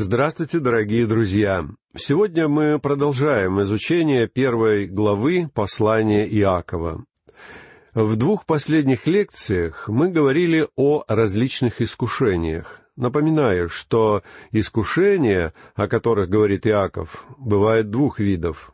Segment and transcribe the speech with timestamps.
[0.00, 1.66] Здравствуйте, дорогие друзья!
[1.96, 7.04] Сегодня мы продолжаем изучение первой главы послания Иакова.
[7.94, 12.80] В двух последних лекциях мы говорили о различных искушениях.
[12.94, 14.22] Напоминаю, что
[14.52, 18.72] искушения, о которых говорит Иаков, бывают двух видов.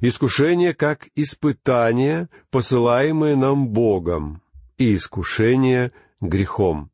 [0.00, 4.42] Искушение как испытание, посылаемое нам Богом,
[4.78, 6.90] и искушение грехом.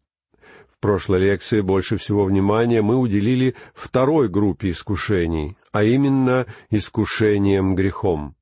[0.86, 8.36] Прошлой лекции больше всего внимания мы уделили второй группе искушений, а именно искушением грехом.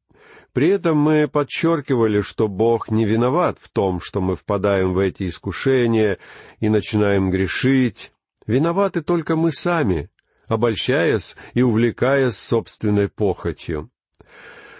[0.52, 5.26] При этом мы подчеркивали, что Бог не виноват в том, что мы впадаем в эти
[5.26, 6.18] искушения
[6.60, 8.12] и начинаем грешить.
[8.46, 10.10] Виноваты только мы сами,
[10.46, 13.88] обольщаясь и увлекаясь собственной похотью.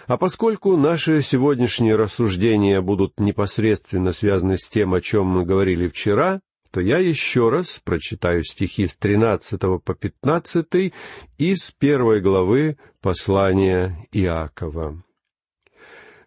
[0.05, 6.41] А поскольку наши сегодняшние рассуждения будут непосредственно связаны с тем, о чем мы говорили вчера,
[6.75, 10.93] то я еще раз прочитаю стихи с 13 по 15
[11.37, 15.01] из первой главы послания Иакова.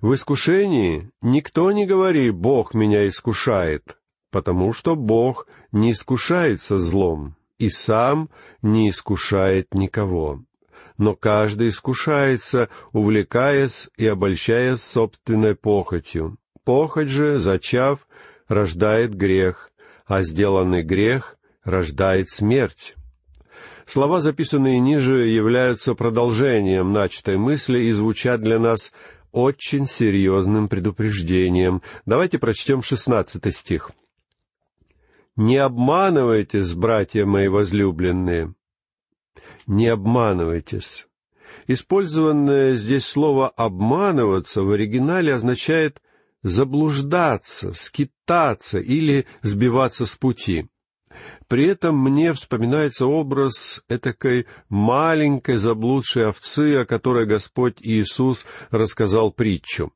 [0.01, 3.99] В искушении никто не говори «Бог меня искушает»,
[4.31, 8.31] потому что Бог не искушается злом и сам
[8.63, 10.41] не искушает никого
[10.97, 16.39] но каждый искушается, увлекаясь и обольщаясь собственной похотью.
[16.65, 18.07] Похоть же, зачав,
[18.49, 19.71] рождает грех,
[20.09, 22.97] а сделанный грех рождает смерть.
[23.87, 28.93] Слова, записанные ниже, являются продолжением начатой мысли и звучат для нас
[29.33, 31.83] очень серьезным предупреждением.
[32.07, 33.91] Давайте прочтем шестнадцатый стих.
[35.37, 38.55] «Не обманывайтесь, братья мои возлюбленные,
[39.67, 41.07] не обманывайтесь.
[41.67, 46.03] Использованное здесь слово «обманываться» в оригинале означает
[46.43, 50.69] заблуждаться, скитаться или сбиваться с пути.
[51.49, 59.93] При этом мне вспоминается образ этакой маленькой заблудшей овцы, о которой Господь Иисус рассказал притчу.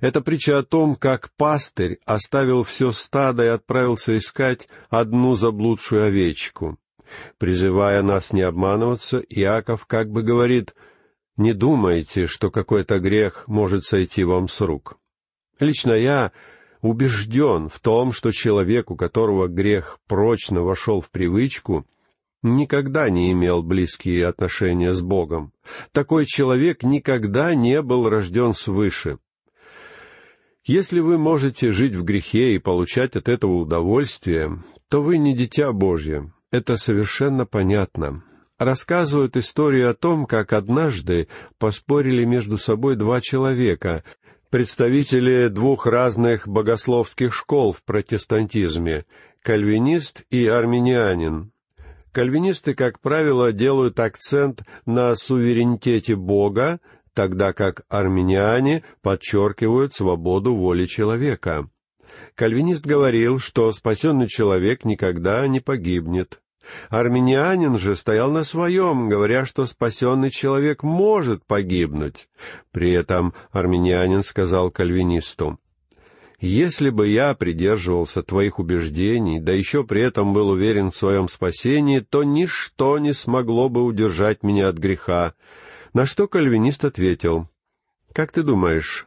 [0.00, 6.78] Это притча о том, как пастырь оставил все стадо и отправился искать одну заблудшую овечку.
[7.38, 10.74] Призывая нас не обманываться, Иаков как бы говорит,
[11.36, 14.98] «Не думайте, что какой-то грех может сойти вам с рук».
[15.60, 16.32] Лично я
[16.80, 21.86] убежден в том, что человек, у которого грех прочно вошел в привычку,
[22.42, 25.52] никогда не имел близкие отношения с Богом.
[25.92, 29.18] Такой человек никогда не был рожден свыше.
[30.64, 35.72] Если вы можете жить в грехе и получать от этого удовольствие, то вы не дитя
[35.72, 38.22] Божье, это совершенно понятно.
[38.58, 41.26] Рассказывают историю о том, как однажды
[41.58, 44.04] поспорили между собой два человека,
[44.52, 49.06] представители двух разных богословских школ в протестантизме—
[49.42, 51.52] кальвинист и арменианин.
[52.12, 56.80] Кальвинисты, как правило, делают акцент на суверенитете Бога,
[57.14, 61.70] тогда как армяне подчеркивают свободу воли человека.
[62.34, 66.42] Кальвинист говорил, что спасенный человек никогда не погибнет.
[66.90, 72.28] Армянин же стоял на своем, говоря, что спасенный человек может погибнуть.
[72.70, 75.58] При этом армянин сказал кальвинисту,
[76.40, 82.00] «Если бы я придерживался твоих убеждений, да еще при этом был уверен в своем спасении,
[82.00, 85.34] то ничто не смогло бы удержать меня от греха».
[85.92, 87.48] На что кальвинист ответил,
[88.14, 89.06] «Как ты думаешь,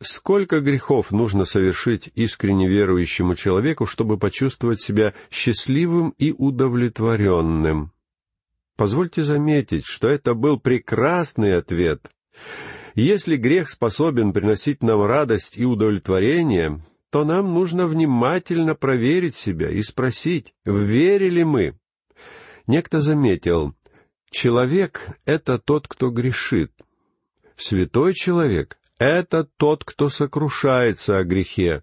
[0.00, 7.92] Сколько грехов нужно совершить искренне верующему человеку, чтобы почувствовать себя счастливым и удовлетворенным?
[8.76, 12.10] Позвольте заметить, что это был прекрасный ответ.
[12.94, 19.80] Если грех способен приносить нам радость и удовлетворение, то нам нужно внимательно проверить себя и
[19.80, 21.78] спросить, верили мы.
[22.66, 23.74] Некто заметил,
[24.30, 26.72] человек— это тот, кто грешит.
[27.56, 31.82] Святой человек это тот, кто сокрушается о грехе,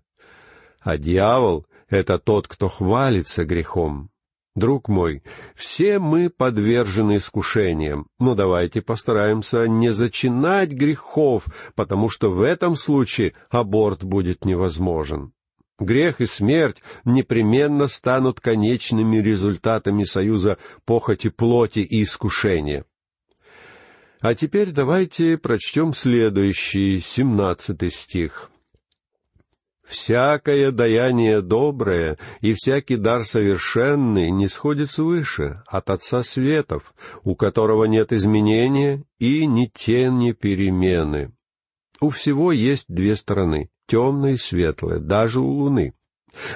[0.82, 4.10] а дьявол— это тот, кто хвалится грехом.
[4.56, 5.24] Друг мой,
[5.56, 13.34] все мы подвержены искушениям, но давайте постараемся не зачинать грехов, потому что в этом случае
[13.50, 15.34] аборт будет невозможен.
[15.80, 22.86] Грех и смерть непременно станут конечными результатами союза похоти плоти и искушения.
[24.24, 28.50] А теперь давайте прочтем следующий, семнадцатый стих.
[29.86, 36.94] «Всякое даяние доброе и всякий дар совершенный не сходит свыше, от Отца Светов,
[37.24, 41.34] у которого нет изменения и ни тени перемены.
[42.00, 45.96] У всего есть две стороны, темная и светлая, даже у Луны.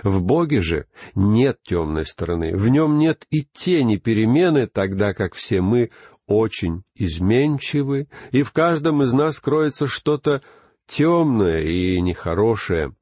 [0.04, 0.86] В Боге же
[1.16, 5.92] нет темной стороны, в нем нет и тени перемены, тогда как все мы
[6.28, 10.42] очень изменчивы, и в каждом из нас кроется что-то
[10.86, 12.94] темное и нехорошее.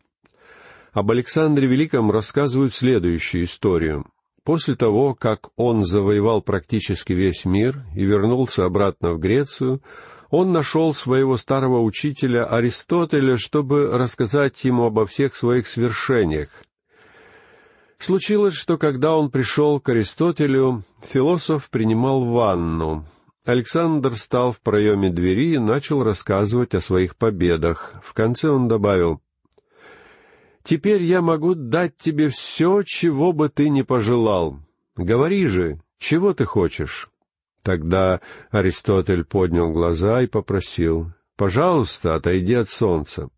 [0.94, 4.06] Об Александре Великом рассказывают следующую историю.
[4.45, 9.81] После того, как он завоевал практически весь мир и вернулся обратно в Грецию,
[10.30, 16.50] он нашел своего старого учителя Аристотеля, чтобы рассказать ему обо всех своих свершениях.
[17.98, 23.06] Случилось, что когда он пришел к Аристотелю, философ принимал ванну.
[23.45, 27.94] Александр стал в проеме двери и начал рассказывать о своих победах.
[28.03, 29.21] В конце он добавил,
[30.63, 34.57] «Теперь я могу дать тебе все, чего бы ты ни пожелал.
[34.97, 37.12] Говори же, чего ты хочешь?»
[37.62, 38.19] Тогда
[38.50, 43.30] Аристотель поднял глаза и попросил, «Пожалуйста, отойди от солнца».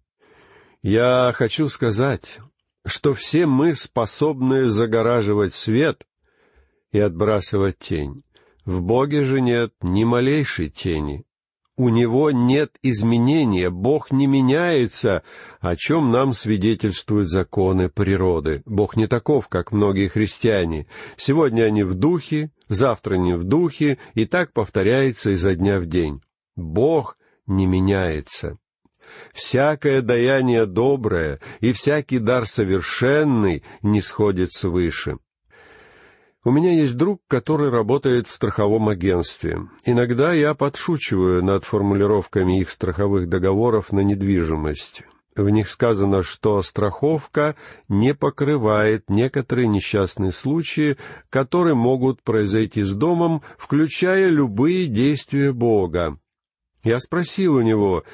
[0.81, 2.39] «Я хочу сказать,
[2.85, 6.05] что все мы способны загораживать свет
[6.93, 8.23] и отбрасывать тень.
[8.67, 11.23] В Боге же нет ни малейшей тени.
[11.77, 15.23] У Него нет изменения, Бог не меняется,
[15.61, 18.63] о чем нам свидетельствуют законы природы.
[18.65, 20.85] Бог не таков, как многие христиане.
[21.15, 26.21] Сегодня они в духе, завтра не в духе, и так повторяется изо дня в день.
[26.57, 28.57] Бог не меняется.
[29.33, 35.19] Всякое даяние доброе и всякий дар совершенный не сходит свыше.
[36.47, 39.67] У меня есть друг, который работает в страховом агентстве.
[39.83, 45.03] Иногда я подшучиваю над формулировками их страховых договоров на недвижимость.
[45.35, 47.57] В них сказано, что страховка
[47.89, 50.95] не покрывает некоторые несчастные случаи,
[51.29, 56.17] которые могут произойти с домом, включая любые действия Бога.
[56.81, 58.05] Я спросил у него,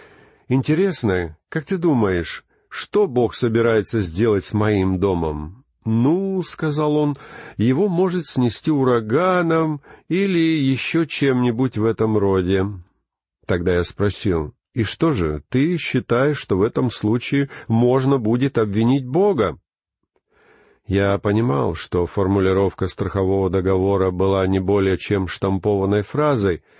[0.47, 5.62] Интересно, как ты думаешь, что Бог собирается сделать с моим домом?
[5.85, 7.17] «Ну,— сказал он,—
[7.57, 12.65] его может снести ураганом или еще чем-нибудь в этом роде».
[13.45, 19.05] Тогда я спросил, «И что же, ты считаешь, что в этом случае можно будет обвинить
[19.05, 19.57] Бога?»
[20.85, 26.61] Я понимал, что формулировка страхового договора была не более чем штампованной фразой—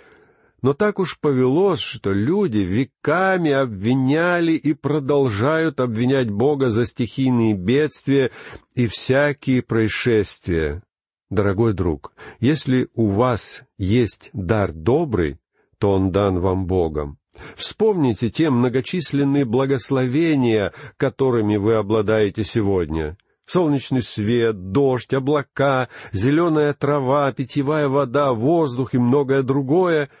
[0.64, 8.30] но так уж повелось, что люди веками обвиняли и продолжают обвинять Бога за стихийные бедствия
[8.74, 10.82] и всякие происшествия.
[11.28, 15.36] Дорогой друг, если у вас есть дар добрый,
[15.76, 17.18] то он дан вам Богом.
[17.56, 23.18] Вспомните те многочисленные благословения, которыми вы обладаете сегодня.
[23.44, 30.08] Солнечный свет, дождь, облака, зеленая трава, питьевая вода, воздух и многое другое—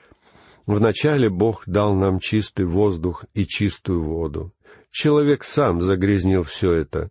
[0.66, 4.52] Вначале Бог дал нам чистый воздух и чистую воду.
[4.90, 7.10] Человек сам загрязнил все это.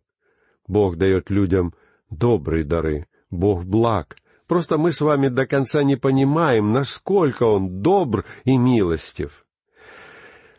[0.68, 1.74] Бог дает людям
[2.10, 3.08] добрые дары.
[3.30, 4.18] Бог благ.
[4.48, 9.46] Просто мы с вами до конца не понимаем, насколько Он добр и милостив.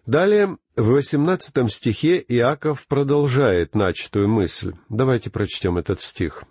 [0.07, 4.75] Далее, в восемнадцатом стихе Иаков продолжает начатую мысль.
[4.89, 6.45] Давайте прочтем этот стих.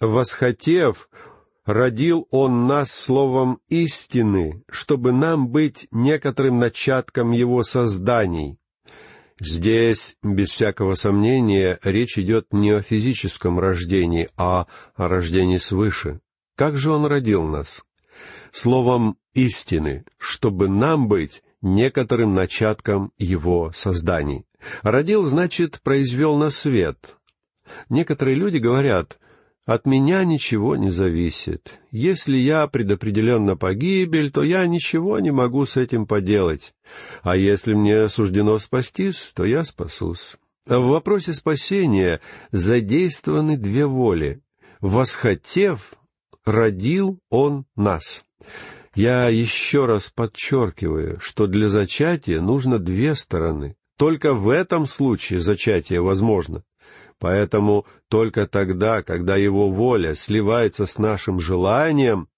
[0.00, 1.08] «Восхотев,
[1.66, 8.58] родил Он нас словом истины, чтобы нам быть некоторым начатком Его созданий.
[9.38, 16.20] Здесь, без всякого сомнения, речь идет не о физическом рождении, а о рождении свыше.
[16.54, 17.82] Как же Он родил нас?
[18.50, 24.46] Словом истины, чтобы нам быть некоторым начатком Его созданий.
[24.82, 27.16] Родил, значит, произвел на свет.
[27.90, 29.18] Некоторые люди говорят,
[29.66, 31.80] от меня ничего не зависит.
[31.90, 36.72] Если я предопределен на погибель, то я ничего не могу с этим поделать.
[37.22, 40.36] А если мне суждено спастись, то я спасусь.
[40.66, 42.20] В вопросе спасения
[42.52, 44.40] задействованы две воли.
[44.80, 45.94] Восхотев,
[46.44, 48.24] родил Он нас.
[48.94, 53.76] Я еще раз подчеркиваю, что для зачатия нужно две стороны.
[53.98, 56.62] Только в этом случае зачатие возможно.
[57.18, 62.28] Поэтому только тогда, когда Его воля сливается с нашим желанием,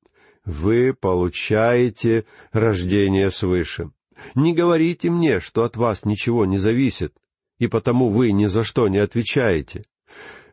[0.44, 3.90] вы получаете рождение свыше.
[4.34, 7.14] Не говорите мне, что от вас ничего не зависит,
[7.58, 9.84] и потому вы ни за что не отвечаете.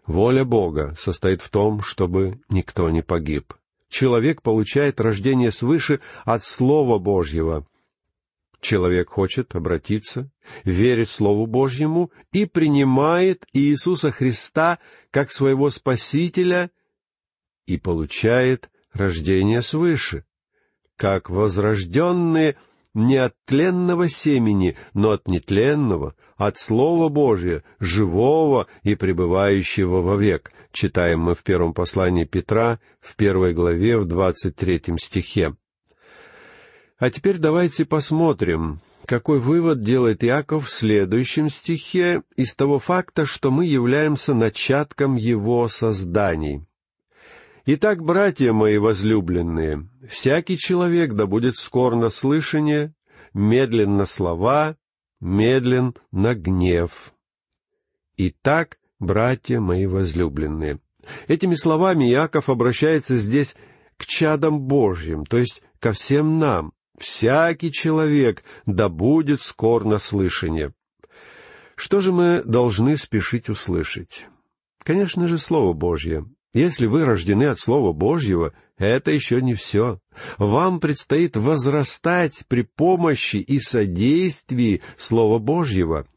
[0.06, 3.54] Воля Бога состоит в том, чтобы никто не погиб.
[3.90, 7.66] Человек получает рождение свыше от Слова Божьего,
[8.66, 10.32] Человек хочет обратиться,
[10.64, 14.80] верит Слову Божьему и принимает Иисуса Христа
[15.12, 16.72] как своего Спасителя
[17.68, 20.26] и получает рождение свыше.
[20.98, 22.58] Как возрожденные
[22.96, 31.20] не от тленного семени, но от нетленного, от Слова Божия, живого и пребывающего вовек, читаем
[31.20, 35.56] мы в первом послании Петра, в первой главе, в двадцать третьем стихе.
[36.98, 43.52] А теперь давайте посмотрим, какой вывод делает Иаков в следующем стихе из того факта, что
[43.52, 46.66] мы являемся начатком его созданий.
[47.66, 52.94] Итак, братья мои возлюбленные, всякий человек да будет скор на слышание,
[53.34, 54.78] медлен на слова,
[55.20, 57.14] медлен на гнев.
[58.18, 60.80] Итак, братья мои возлюбленные.
[61.28, 63.58] Этими словами Иаков обращается здесь
[63.98, 66.72] к чадам Божьим, то есть ко всем нам.
[66.98, 70.74] Всякий человек да будет скор на слышание.
[71.76, 74.28] Что же мы должны спешить услышать?
[74.84, 76.26] Конечно же, Слово Божье.
[76.54, 80.00] Если вы рождены от Слова Божьего, это еще не все.
[80.38, 86.08] Вам предстоит возрастать при помощи и содействии Слова Божьего.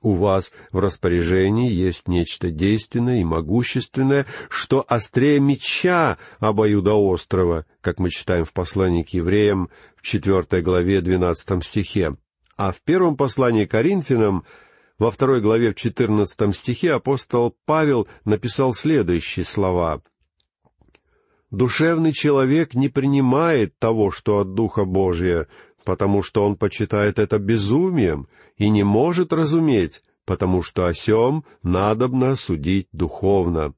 [0.00, 8.10] У вас в распоряжении есть нечто действенное и могущественное, что острее меча обоюдоострого, как мы
[8.10, 12.12] читаем в послании к евреям в четвертой главе двенадцатом стихе.
[12.56, 14.44] А в первом послании к Коринфянам
[15.00, 20.02] во второй главе в четырнадцатом стихе апостол Павел написал следующие слова.
[21.50, 25.48] «Душевный человек не принимает того, что от Духа Божия,
[25.88, 28.28] потому что он почитает это безумием
[28.58, 33.72] и не может разуметь, потому что о сем надобно судить духовно.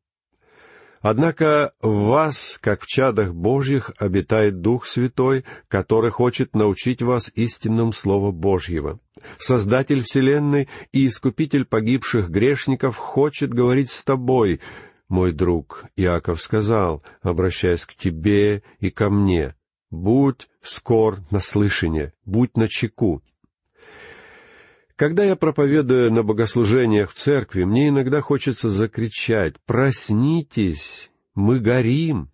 [1.00, 7.92] Однако в вас, как в чадах Божьих, обитает Дух Святой, который хочет научить вас истинным
[7.92, 8.98] Слову Божьего.
[9.38, 14.60] Создатель Вселенной и Искупитель погибших грешников хочет говорить с тобой,
[15.08, 19.54] мой друг, Иаков сказал, обращаясь к тебе и ко мне,
[19.90, 23.22] «Будь скор на слышание, будь на чеку,
[25.00, 31.10] когда я проповедую на богослужениях в церкви, мне иногда хочется закричать «Проснитесь!
[31.34, 32.30] Мы горим!»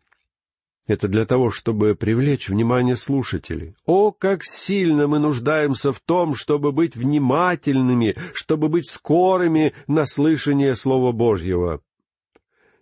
[0.89, 3.77] Это для того, чтобы привлечь внимание слушателей.
[3.87, 10.75] О, как сильно мы нуждаемся в том, чтобы быть внимательными, чтобы быть скорыми на слышание
[10.75, 11.83] Слова Божьего.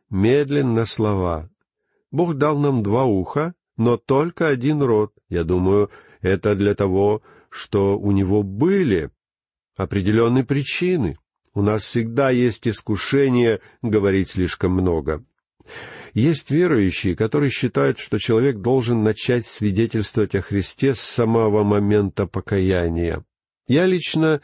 [0.09, 1.51] Медленно слова.
[2.11, 5.13] Бог дал нам два уха, но только один рот.
[5.29, 5.91] Я думаю,
[6.21, 9.11] это для того, что у него были
[9.77, 11.19] определенной причины.
[11.53, 15.25] У нас всегда есть искушение говорить слишком много.
[16.13, 23.25] Есть верующие, которые считают, что человек должен начать свидетельствовать о Христе с самого момента покаяния.
[23.67, 24.41] Я лично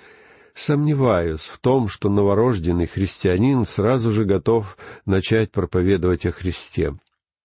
[0.55, 6.97] сомневаюсь в том, что новорожденный христианин сразу же готов начать проповедовать о Христе.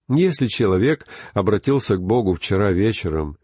[0.07, 3.37] Если человек обратился к Богу вчера вечером,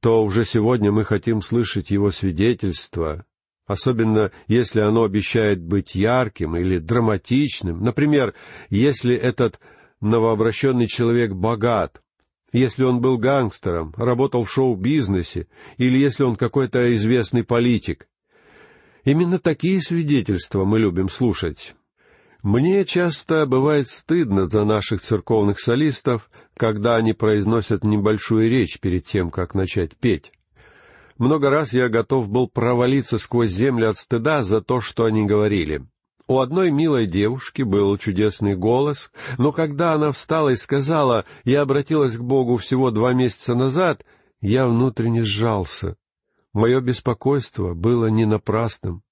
[0.00, 3.24] то уже сегодня мы хотим слышать его свидетельство,
[3.66, 7.82] особенно если оно обещает быть ярким или драматичным.
[7.82, 8.34] Например,
[8.70, 9.60] если этот
[10.00, 12.02] новообращенный человек богат,
[12.52, 18.08] если он был гангстером, работал в шоу-бизнесе, или если он какой-то известный политик.
[19.04, 21.74] Именно такие свидетельства мы любим слушать.
[22.44, 29.30] Мне часто бывает стыдно за наших церковных солистов, когда они произносят небольшую речь перед тем,
[29.30, 30.30] как начать петь.
[31.16, 35.86] Много раз я готов был провалиться сквозь землю от стыда за то, что они говорили.
[36.26, 42.18] У одной милой девушки был чудесный голос, но когда она встала и сказала, «Я обратилась
[42.18, 44.04] к Богу всего два месяца назад»,
[44.42, 45.96] я внутренне сжался.
[46.52, 49.02] Мое беспокойство было не напрасным,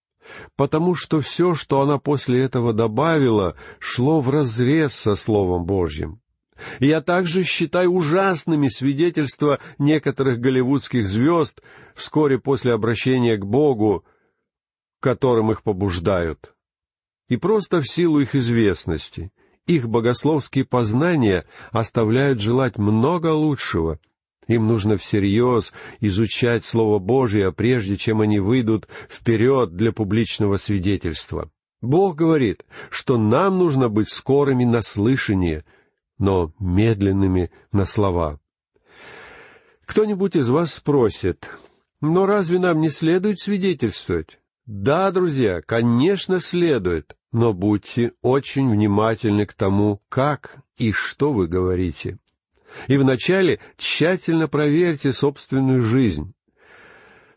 [0.57, 6.21] потому что все, что она после этого добавила, шло вразрез со Словом Божьим.
[6.81, 11.63] Я также считаю ужасными свидетельства некоторых голливудских звезд
[11.95, 14.05] вскоре после обращения к Богу,
[15.01, 16.55] которым их побуждают.
[17.29, 19.33] И просто в силу их известности,
[19.67, 23.99] их богословские познания оставляют желать много лучшего.
[24.49, 31.51] Им нужно всерьез изучать Слово Божие, прежде чем они выйдут вперед для публичного свидетельства.
[31.81, 35.65] Бог говорит, что нам нужно быть скорыми на слышание—
[36.23, 38.39] но медленными на слова.
[39.85, 41.51] Кто-нибудь из вас спросит,
[42.01, 44.39] но разве нам не следует свидетельствовать?
[44.65, 52.19] Да, друзья, конечно, следует, но будьте очень внимательны к тому, как и что вы говорите.
[52.89, 56.33] И вначале тщательно проверьте собственную жизнь.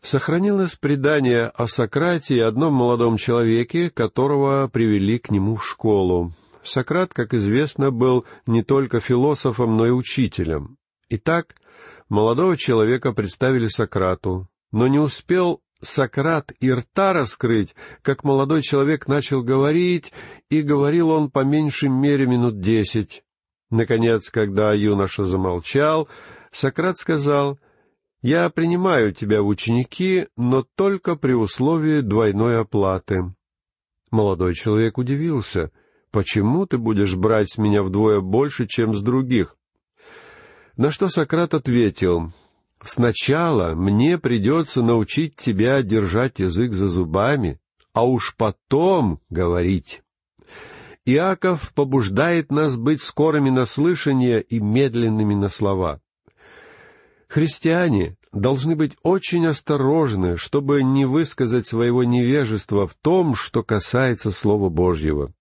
[0.02, 6.32] Сохранилось предание о Сократе и одном молодом человеке, которого привели к нему в школу.
[6.62, 10.76] Сократ, как известно, был не только философом, но и учителем.
[11.08, 11.56] Итак,
[12.08, 19.42] молодого человека представили Сократу, но не успел Сократ и рта раскрыть, как молодой человек начал
[19.42, 20.12] говорить,
[20.50, 23.22] и говорил он по меньшей мере минут десять.
[23.70, 26.08] Наконец, когда юноша замолчал,
[26.52, 27.58] Сократ сказал,
[28.22, 33.34] «Я принимаю тебя в ученики, но только при условии двойной оплаты».
[34.10, 35.70] Молодой человек удивился,
[36.10, 39.56] «Почему ты будешь брать с меня вдвое больше, чем с других?»
[40.76, 42.32] На что Сократ ответил,
[42.82, 47.58] Сначала мне придется научить тебя держать язык за зубами,
[47.92, 50.02] а уж потом говорить.
[51.06, 56.00] Иаков побуждает нас быть скорыми на слышание и медленными на слова.
[57.28, 64.68] Христиане должны быть очень осторожны, чтобы не высказать своего невежества в том, что касается Слова
[64.68, 65.32] Божьего.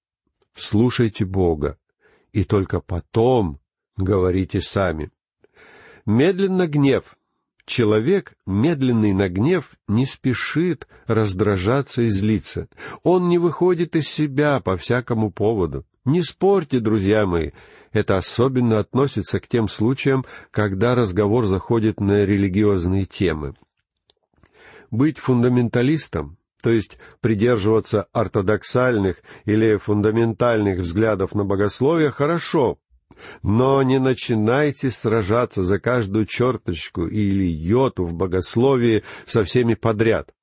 [0.55, 1.79] Слушайте Бога,
[2.31, 3.59] и только потом
[3.97, 5.11] говорите сами.
[6.05, 7.17] Медленно гнев,
[7.65, 12.67] Человек, медленный на гнев, не спешит раздражаться и злиться.
[13.01, 15.83] Он не выходит из себя по всякому поводу.
[16.05, 17.51] Не спорьте, друзья мои.
[17.91, 23.55] Это особенно относится к тем случаям, когда разговор заходит на религиозные темы.
[24.91, 32.77] Быть фундаменталистом, то есть придерживаться ортодоксальных или фундаментальных взглядов на богословие, хорошо,
[33.43, 40.33] но не начинайте сражаться за каждую черточку или йоту в богословии со всеми подряд,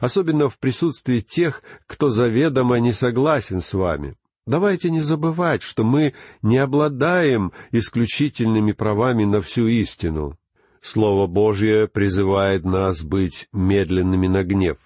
[0.00, 4.16] особенно в присутствии тех, кто заведомо не согласен с вами.
[4.46, 10.36] Давайте не забывать, что мы не обладаем исключительными правами на всю истину.
[10.80, 14.78] Слово Божье призывает нас быть медленными на гнев.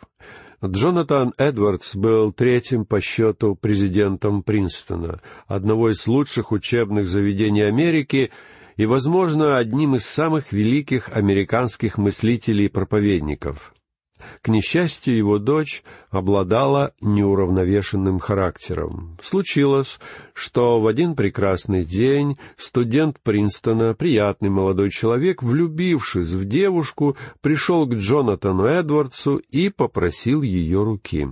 [0.66, 8.30] Джонатан Эдвардс был третьим по счету президентом Принстона, одного из лучших учебных заведений Америки
[8.76, 13.75] и, возможно, одним из самых великих американских мыслителей и проповедников.
[14.42, 19.18] К несчастью, его дочь обладала неуравновешенным характером.
[19.22, 19.98] Случилось,
[20.34, 27.94] что в один прекрасный день студент Принстона, приятный молодой человек, влюбившись в девушку, пришел к
[27.94, 31.28] Джонатану Эдвардсу и попросил ее руки.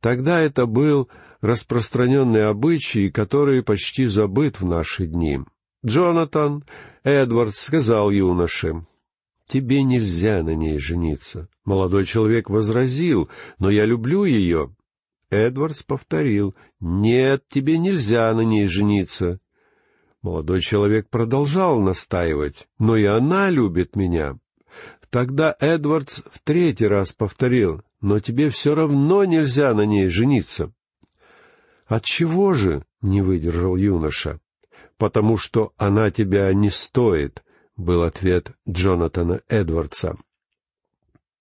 [0.00, 1.08] Тогда это был
[1.40, 5.40] распространенный обычай, который почти забыт в наши дни.
[5.84, 6.64] Джонатан
[7.02, 8.86] Эдвардс сказал юноше,
[9.46, 11.48] тебе нельзя на ней жениться.
[11.64, 13.28] Молодой человек возразил,
[13.58, 14.74] но я люблю ее.
[15.30, 19.40] Эдвардс повторил, нет, тебе нельзя на ней жениться.
[20.22, 24.38] Молодой человек продолжал настаивать, но и она любит меня.
[25.10, 30.72] Тогда Эдвардс в третий раз повторил, но тебе все равно нельзя на ней жениться.
[31.86, 32.84] От чего же?
[33.02, 34.40] не выдержал юноша.
[34.96, 37.42] Потому что она тебя не стоит,—
[37.76, 40.16] был ответ Джонатана Эдвардса.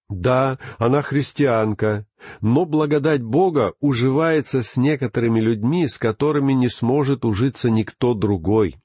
[0.10, 2.06] Да, она христианка,
[2.42, 8.78] но благодать Бога уживается с некоторыми людьми, с которыми не сможет ужиться никто другой.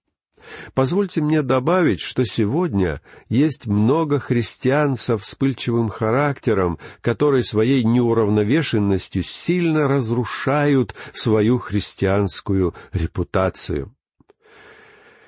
[0.72, 9.88] Позвольте мне добавить, что сегодня есть много христиан со вспыльчивым характером, которые своей неуравновешенностью сильно
[9.88, 13.92] разрушают свою христианскую репутацию.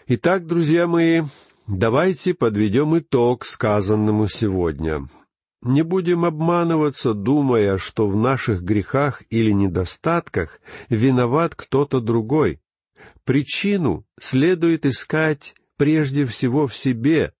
[0.06, 1.22] Итак, друзья мои,
[1.72, 5.08] Давайте подведем итог сказанному сегодня.
[5.62, 12.60] Не будем обманываться, думая, что в наших грехах или недостатках виноват кто-то другой.
[13.22, 17.34] Причину следует искать прежде всего в себе.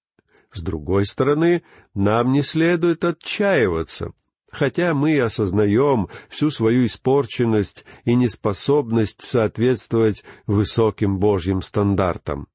[0.53, 4.13] С другой стороны, нам не следует отчаиваться,
[4.49, 12.47] хотя мы осознаем всю свою испорченность и неспособность соответствовать высоким Божьим стандартам.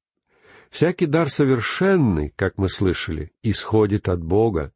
[0.76, 4.74] Всякий дар совершенный, как мы слышали, исходит от Бога.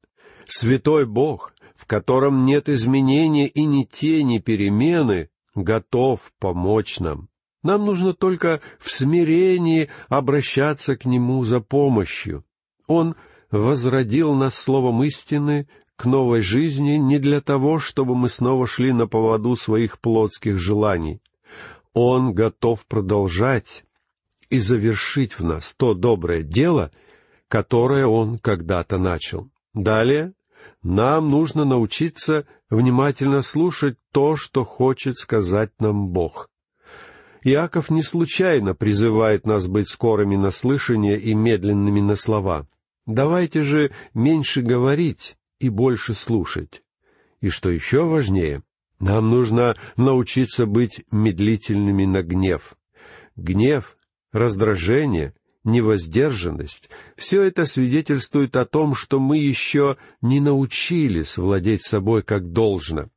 [0.48, 7.28] Святой Бог, в котором нет изменения и ни тени перемены, готов помочь нам.
[7.62, 12.46] Нам нужно только в смирении обращаться к Нему за помощью.
[12.86, 13.14] Он
[13.50, 19.06] возродил нас словом истины к новой жизни не для того, чтобы мы снова шли на
[19.06, 21.20] поводу своих плотских желаний.
[21.92, 23.84] Он готов продолжать
[24.50, 26.90] и завершить в нас то доброе дело,
[27.48, 29.48] которое Он когда-то начал.
[29.72, 30.34] Далее
[30.82, 36.48] нам нужно научиться внимательно слушать то, что хочет сказать нам Бог.
[37.42, 42.66] Иаков не случайно призывает нас быть скорыми на слышание и медленными на слова.
[43.06, 46.82] Давайте же меньше говорить и больше слушать.
[47.40, 48.62] И что еще важнее,
[48.98, 52.74] нам нужно научиться быть медлительными на гнев.
[53.36, 53.96] Гнев
[54.32, 62.52] раздражение невоздержанность— все это свидетельствует о том, что мы еще не научились владеть собой как
[62.52, 63.10] должно.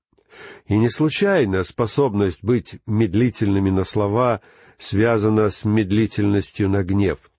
[0.68, 4.42] И не случайно способность быть медлительными на слова
[4.78, 7.30] связана с медлительностью на гнев.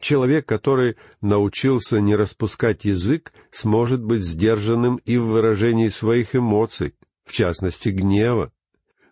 [0.00, 7.32] Человек, который научился не распускать язык, сможет быть сдержанным и в выражении своих эмоций, в
[7.32, 8.50] частности гнева.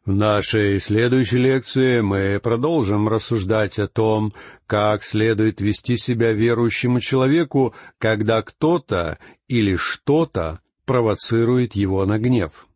[0.08, 4.32] В нашей следующей лекции мы продолжим рассуждать о том,
[4.66, 9.18] как следует вести себя верующему человеку, когда кто-то
[9.48, 12.66] или что-то провоцирует его на гнев.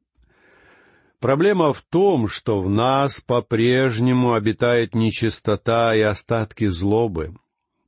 [1.20, 7.34] Проблема в том, что в нас по-прежнему обитает нечистота и остатки злобы.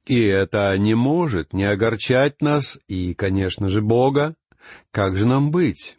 [0.07, 4.37] И это не может не огорчать нас и, конечно же, Бога.
[4.91, 5.99] Как же нам быть?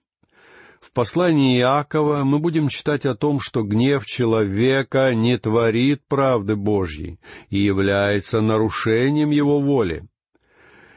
[0.96, 7.58] Послании Иакова мы будем читать о том, что гнев человека не творит правды Божьей и
[7.58, 10.08] является нарушением его воли.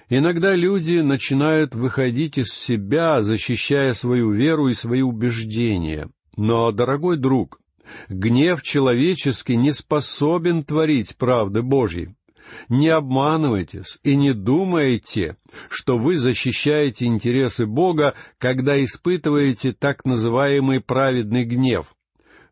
[0.08, 6.08] Иногда люди начинают выходить из себя, защищая свою веру и свои убеждения.
[6.36, 7.60] Но, дорогой друг,
[8.08, 12.14] гнев человеческий не способен творить правды Божьей.
[12.68, 15.36] Не обманывайтесь и не думайте,
[15.68, 21.94] что вы защищаете интересы Бога, когда испытываете так называемый праведный гнев,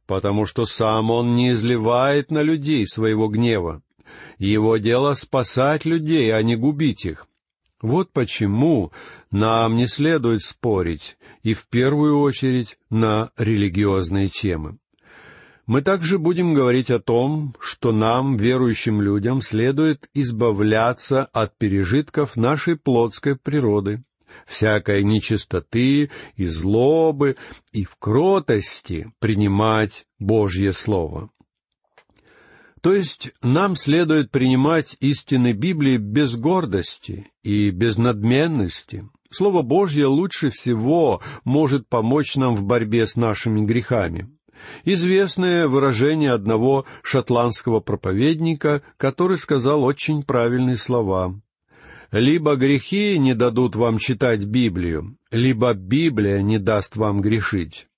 [0.07, 3.83] потому что сам Он не изливает на людей своего гнева.
[4.39, 7.27] Его дело спасать людей, а не губить их.
[7.83, 8.93] Вот почему
[9.31, 14.79] нам не следует спорить, и в первую очередь на религиозные темы.
[15.67, 22.77] Мы также будем говорить о том, что нам, верующим людям, следует избавляться от пережитков нашей
[22.77, 24.05] плотской природы,
[24.47, 27.37] всякой нечистоты и злобы,
[27.73, 31.31] и в кротости принимать Божье Слово.
[32.81, 39.09] То есть нам следует принимать истины Библии без гордости и без надменности.
[39.31, 44.36] Слово Божье лучше всего может помочь нам в борьбе с нашими грехами.
[44.85, 51.41] Известное выражение одного шотландского проповедника, который сказал очень правильные слова.
[52.13, 57.89] «Либо грехи не дадут вам читать Библию, либо Библия не даст вам грешить».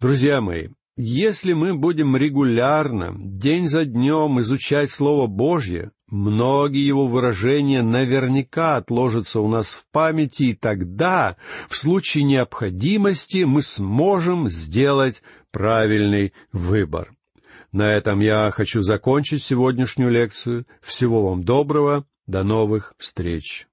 [0.00, 7.82] Друзья мои, если мы будем регулярно, день за днем изучать Слово Божье, многие его выражения
[7.82, 11.36] наверняка отложатся у нас в памяти, и тогда,
[11.70, 17.12] в случае необходимости, мы сможем сделать правильный выбор.
[17.72, 20.66] На этом я хочу закончить сегодняшнюю лекцию.
[20.82, 22.04] Всего вам доброго.
[22.26, 23.66] До новых встреч.